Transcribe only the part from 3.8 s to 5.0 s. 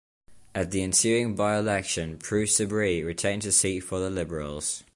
for the Liberals.